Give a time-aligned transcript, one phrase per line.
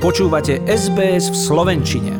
[0.00, 2.16] Počúvate SBS v Slovenčine.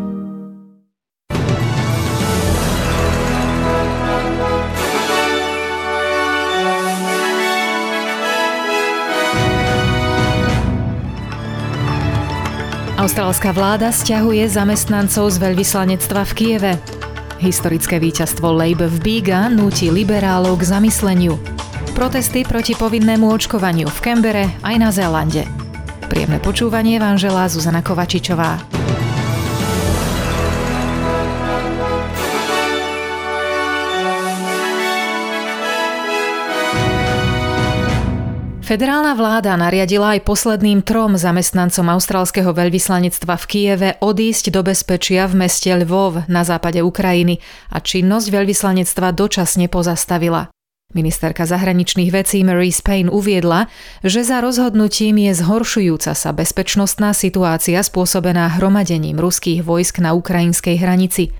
[13.01, 16.73] Austrálska vláda stiahuje zamestnancov z veľvyslanectva v Kieve.
[17.41, 21.41] Historické víťazstvo Labour v Biga núti liberálov k zamysleniu.
[21.97, 25.59] Protesty proti povinnému očkovaniu v Kembere aj na Zélande.
[26.10, 28.59] Príjemné počúvanie vám želá Zuzana Kovačičová.
[38.70, 45.42] Federálna vláda nariadila aj posledným trom zamestnancom austrálskeho veľvyslanectva v Kieve odísť do bezpečia v
[45.42, 47.42] meste Lvov na západe Ukrajiny
[47.74, 50.54] a činnosť veľvyslanectva dočasne pozastavila.
[50.91, 53.71] Ministerka zahraničných vecí Mary Spain uviedla,
[54.03, 61.30] že za rozhodnutím je zhoršujúca sa bezpečnostná situácia spôsobená hromadením ruských vojsk na ukrajinskej hranici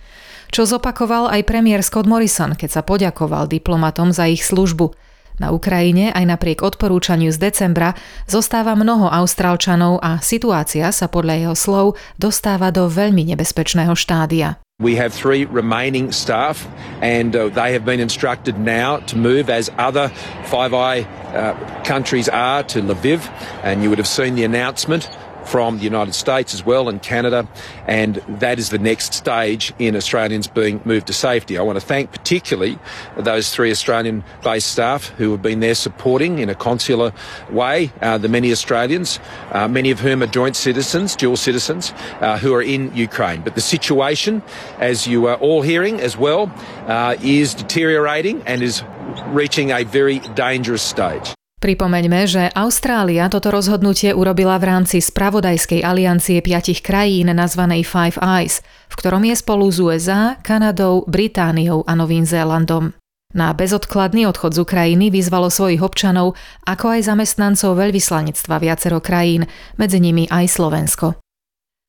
[0.51, 4.92] čo zopakoval aj premiér Scott Morrison, keď sa poďakoval diplomatom za ich službu.
[5.41, 7.97] Na Ukrajine aj napriek odporúčaniu z decembra
[8.29, 11.87] zostáva mnoho Austrálčanov a situácia sa podľa jeho slov
[12.20, 14.61] dostáva do veľmi nebezpečného štádia.
[14.81, 16.67] We have three remaining staff,
[17.03, 20.09] and uh, they have been instructed now to move as other
[20.47, 23.31] Five Eye uh, countries are to Lviv.
[23.62, 25.11] And you would have seen the announcement
[25.44, 27.48] from the United States as well and Canada,
[27.86, 31.58] and that is the next stage in Australians being moved to safety.
[31.58, 32.78] I want to thank particularly
[33.16, 37.12] those three Australian based staff who have been there supporting in a consular
[37.50, 39.18] way uh, the many Australians,
[39.52, 43.42] uh, many of whom are joint citizens, dual citizens, uh, who are in Ukraine.
[43.42, 44.42] But the situation,
[44.78, 46.52] as you are all hearing as well,
[46.86, 48.83] uh, is deteriorating and is
[49.27, 51.34] reaching a very dangerous stage.
[51.61, 58.64] Pripomeňme, že Austrália toto rozhodnutie urobila v rámci spravodajskej aliancie piatich krajín nazvanej Five Eyes,
[58.89, 62.96] v ktorom je spolu s USA, Kanadou, Britániou a Novým Zélandom.
[63.36, 66.33] Na bezodkladný odchod z Ukrajiny vyzvalo svojich občanov,
[66.64, 69.45] ako aj zamestnancov veľvyslanectva viacero krajín,
[69.77, 71.20] medzi nimi aj Slovensko.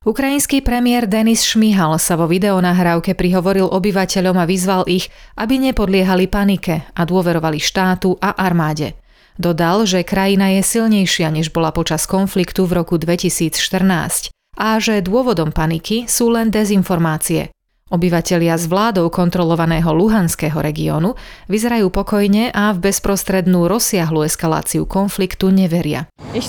[0.03, 5.07] Ukrajinský premiér Denis Šmihal sa vo videonahrávke prihovoril obyvateľom a vyzval ich,
[5.39, 8.99] aby nepodliehali panike a dôverovali štátu a armáde.
[9.39, 15.55] Dodal, že krajina je silnejšia, než bola počas konfliktu v roku 2014 a že dôvodom
[15.55, 17.55] paniky sú len dezinformácie.
[17.91, 21.19] Obyvatelia z vládou kontrolovaného Luhanského regiónu
[21.51, 26.07] vyzerajú pokojne a v bezprostrednú rozsiahlu eskaláciu konfliktu neveria.
[26.31, 26.39] I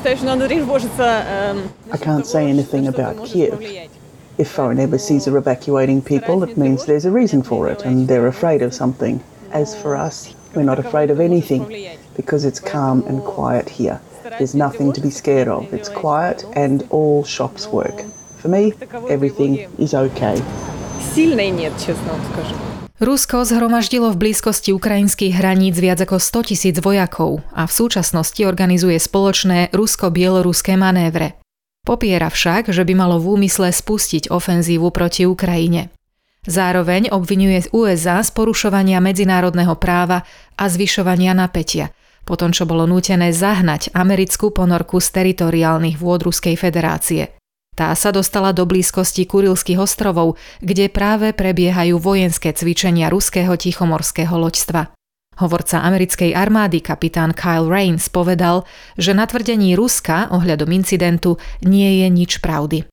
[1.99, 3.59] can't say anything about Kiev.
[4.39, 8.31] If foreign embassies are evacuating people, it means there's a reason for it and they're
[8.31, 9.19] afraid of something.
[9.51, 11.67] As for us, we're not afraid of anything
[12.16, 14.00] because it's calm and quiet here.
[14.38, 15.74] There's nothing to be scared of.
[15.74, 18.04] It's quiet and all shops work.
[18.38, 18.74] For me,
[19.10, 20.44] everything is okay.
[21.16, 22.56] Сильной нет, честно вам скажу.
[23.00, 28.98] Rusko zhromaždilo v blízkosti ukrajinských hraníc viac ako 100 tisíc vojakov a v súčasnosti organizuje
[28.98, 31.38] spoločné rusko-bieloruské manévre.
[31.86, 35.94] Popiera však, že by malo v úmysle spustiť ofenzívu proti Ukrajine.
[36.50, 40.26] Zároveň obvinuje USA z porušovania medzinárodného práva
[40.58, 46.55] a zvyšovania napätia – po tom, čo bolo nútené zahnať americkú ponorku z teritoriálnych vôd Ruskej
[46.55, 47.35] federácie.
[47.73, 54.93] Tá sa dostala do blízkosti Kurilských ostrovov, kde práve prebiehajú vojenské cvičenia ruského tichomorského loďstva.
[55.41, 58.69] Hovorca americkej armády kapitán Kyle Rains povedal,
[59.01, 62.85] že na tvrdení Ruska ohľadom incidentu nie je nič pravdy.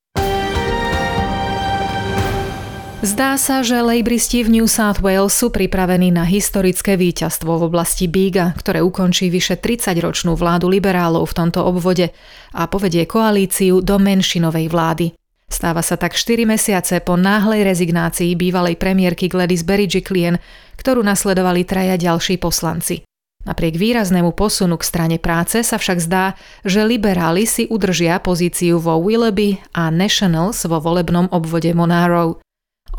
[2.99, 8.11] Zdá sa, že lejbristi v New South Wales sú pripravení na historické víťazstvo v oblasti
[8.11, 12.11] Bíga, ktoré ukončí vyše 30-ročnú vládu liberálov v tomto obvode
[12.51, 15.15] a povedie koalíciu do menšinovej vlády.
[15.47, 20.35] Stáva sa tak 4 mesiace po náhlej rezignácii bývalej premiérky Gladys Berejiklian,
[20.75, 23.07] ktorú nasledovali traja ďalší poslanci.
[23.47, 26.35] Napriek výraznému posunu k strane práce sa však zdá,
[26.67, 32.43] že liberáli si udržia pozíciu vo Willoughby a Nationals vo volebnom obvode Monaro.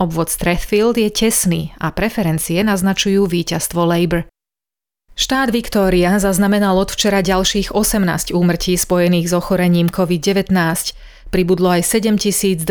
[0.01, 4.25] Obvod Strathfield je tesný a preferencie naznačujú víťazstvo Labour.
[5.13, 10.49] Štát Victoria zaznamenal od včera ďalších 18 úmrtí spojených s ochorením COVID-19.
[11.29, 12.65] Pribudlo aj 7223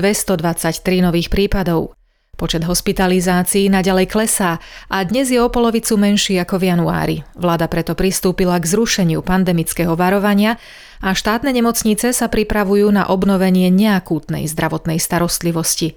[1.06, 1.94] nových prípadov.
[2.34, 4.58] Počet hospitalizácií naďalej klesá
[4.90, 7.18] a dnes je o polovicu menší ako v januári.
[7.38, 10.58] Vláda preto pristúpila k zrušeniu pandemického varovania
[10.98, 15.94] a štátne nemocnice sa pripravujú na obnovenie neakútnej zdravotnej starostlivosti.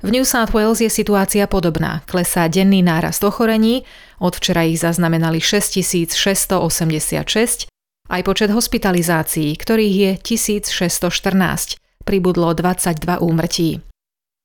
[0.00, 2.02] V New South Wales je situácia podobná.
[2.08, 3.84] Klesá denný nárast ochorení,
[4.18, 7.68] od včera ich zaznamenali 6686,
[8.08, 11.76] aj počet hospitalizácií, ktorých je 1614.
[12.04, 13.80] pribudlo 22 úmrtí.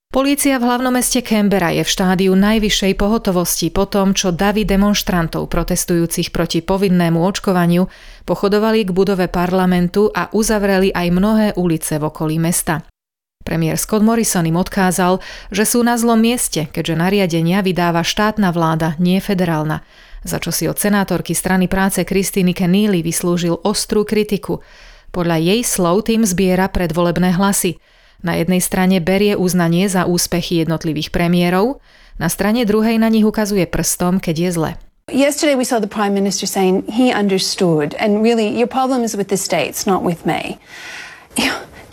[0.10, 5.46] Polícia v hlavnom meste Canberra je v štádiu najvyššej pohotovosti po tom, čo davy demonstrantov
[5.54, 7.86] protestujúcich proti povinnému očkovaniu
[8.26, 12.82] pochodovali k budove parlamentu a uzavreli aj mnohé ulice v okolí mesta.
[13.44, 18.94] Premiér Scott Morrison im odkázal, že sú na zlom mieste, keďže nariadenia vydáva štátna vláda,
[19.02, 19.82] nie federálna,
[20.22, 24.62] za čo si od senátorky strany práce Kristýny Keneally vyslúžil ostrú kritiku.
[25.10, 27.76] Podľa jej slov tým zbiera predvolebné hlasy–
[28.20, 31.80] na jednej strane berie uznanie za úspechy jednotlivých premiérov,
[32.20, 34.72] na strane druhej na nich ukazuje prstom, keď je zle.
[35.10, 39.32] Yesterday, we saw the Prime Minister saying he understood, and really, your problem is with
[39.32, 40.60] the states, not with me.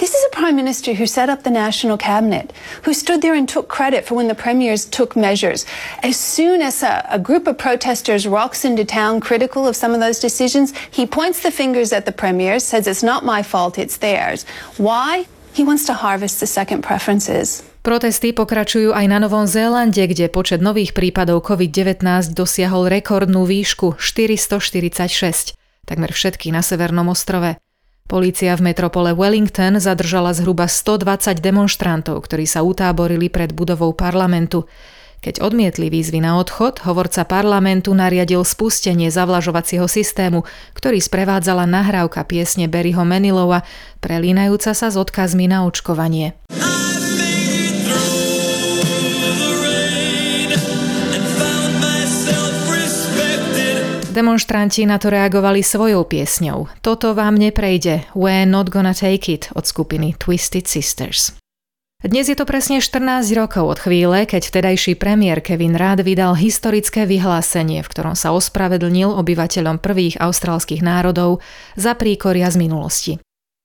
[0.06, 2.54] This is a Prime Minister who set up the National Cabinet,
[2.86, 5.66] who stood there and took credit for when the Premiers took measures.
[5.98, 9.98] As soon as a, a, group of protesters rocks into town critical of some of
[9.98, 13.98] those decisions, he points the fingers at the Premiers, says it's not my fault, it's
[13.98, 14.46] theirs.
[14.78, 15.26] Why?
[15.58, 17.66] He wants to harvest the second preferences.
[17.82, 25.58] Protesty pokračujú aj na Novom Zélande, kde počet nových prípadov COVID-19 dosiahol rekordnú výšku 446,
[25.82, 27.58] takmer všetky na Severnom ostrove.
[28.06, 34.70] Polícia v metropole Wellington zadržala zhruba 120 demonstrantov, ktorí sa utáborili pred budovou parlamentu.
[35.26, 40.46] Keď odmietli výzvy na odchod, hovorca parlamentu nariadil spustenie zavlažovacieho systému,
[40.78, 43.66] ktorý sprevádzala nahrávka piesne Barryho Manilova,
[43.98, 46.38] prelínajúca sa s odkazmi na očkovanie.
[54.16, 56.72] Demonstranti na to reagovali svojou piesňou.
[56.80, 58.08] Toto vám neprejde.
[58.16, 61.36] We're not gonna take it od skupiny Twisted Sisters.
[62.00, 67.04] Dnes je to presne 14 rokov od chvíle, keď vtedajší premiér Kevin Rudd vydal historické
[67.04, 71.44] vyhlásenie, v ktorom sa ospravedlnil obyvateľom prvých austrálskych národov
[71.76, 73.12] za príkoria z minulosti.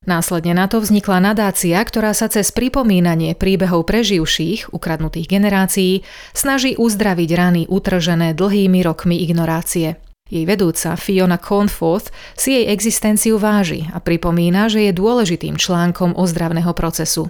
[0.03, 6.03] Následne na to vznikla nadácia, ktorá sa cez pripomínanie príbehov preživších, ukradnutých generácií,
[6.35, 10.10] snaží uzdraviť rany utržené dlhými rokmi ignorácie.
[10.31, 12.07] Jej vedúca Fiona Cornforth
[12.39, 17.27] si jej existenciu váži a pripomína, že je dôležitým článkom ozdravného procesu.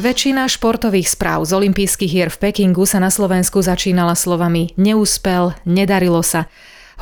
[0.00, 6.24] Väčšina športových správ z olympijských hier v Pekingu sa na Slovensku začínala slovami neúspel, nedarilo
[6.24, 6.48] sa.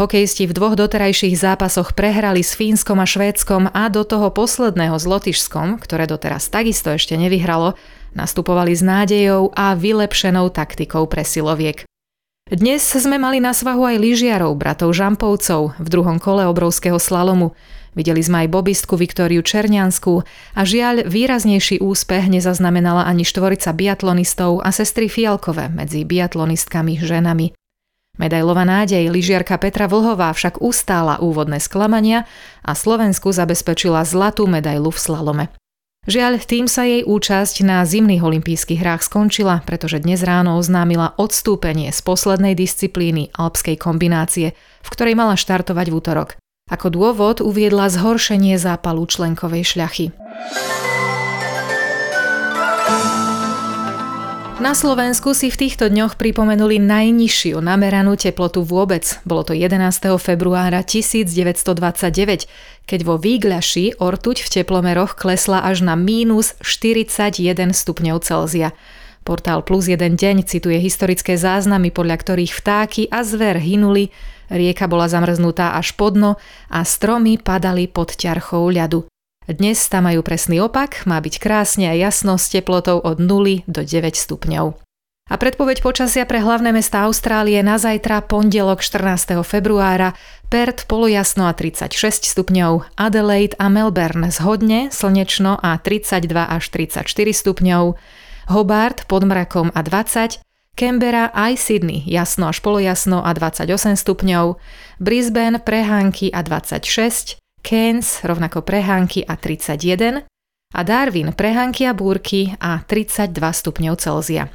[0.00, 5.04] Hokejisti v dvoch doterajších zápasoch prehrali s Fínskom a Švédskom a do toho posledného s
[5.04, 7.76] Lotyšskom, ktoré doteraz takisto ešte nevyhralo,
[8.16, 11.84] nastupovali s nádejou a vylepšenou taktikou pre siloviek.
[12.48, 17.52] Dnes sme mali na svahu aj lyžiarov, bratov Žampovcov v druhom kole obrovského slalomu.
[17.92, 20.24] Videli sme aj bobistku Viktóriu Černiansku
[20.56, 27.59] a žiaľ výraznejší úspech nezaznamenala ani štvorica biatlonistov a sestry Fialkové medzi biatlonistkami ženami.
[28.18, 32.26] Medailová nádej lyžiarka Petra Vlhová však ustála úvodné sklamania
[32.66, 35.44] a Slovensku zabezpečila zlatú medailu v slalome.
[36.08, 41.92] Žiaľ, tým sa jej účasť na zimných olympijských hrách skončila, pretože dnes ráno oznámila odstúpenie
[41.92, 46.40] z poslednej disciplíny alpskej kombinácie, v ktorej mala štartovať v útorok.
[46.72, 50.06] Ako dôvod uviedla zhoršenie zápalu členkovej šľachy.
[54.60, 59.16] Na Slovensku si v týchto dňoch pripomenuli najnižšiu nameranú teplotu vôbec.
[59.24, 59.80] Bolo to 11.
[60.20, 62.44] februára 1929,
[62.84, 67.40] keď vo Výgľaši ortuť v teplomeroch klesla až na mínus 41
[67.72, 68.76] stupňov Celzia.
[69.24, 74.12] Portál Plus jeden deň cituje historické záznamy, podľa ktorých vtáky a zver hynuli
[74.52, 76.36] rieka bola zamrznutá až po dno
[76.68, 79.08] a stromy padali pod ťarchou ľadu.
[79.50, 83.82] Dnes tam majú presný opak, má byť krásne a jasno s teplotou od 0 do
[83.82, 84.78] 9 stupňov.
[85.26, 89.42] A predpoveď počasia pre hlavné mesta Austrálie na zajtra pondelok 14.
[89.42, 90.14] februára
[90.54, 97.98] Perth polojasno a 36 stupňov, Adelaide a Melbourne zhodne, slnečno a 32 až 34 stupňov,
[98.54, 100.42] Hobart pod mrakom a 20,
[100.78, 104.62] Canberra aj Sydney jasno až polojasno a 28 stupňov,
[105.02, 110.26] Brisbane prehánky a 26, Cairns rovnako prehánky a 31
[110.74, 114.48] a Darwin prehánky a búrky a 32 stupňov Celzia.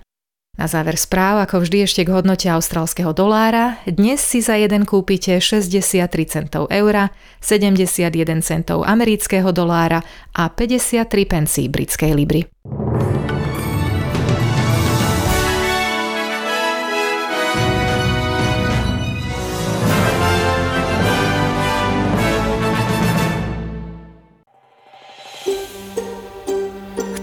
[0.55, 5.43] Na záver správ, ako vždy ešte k hodnote austrálskeho dolára, dnes si za jeden kúpite
[5.43, 7.11] 63 centov eura,
[7.43, 9.99] 71 centov amerického dolára
[10.31, 12.47] a 53 pencí britskej libry.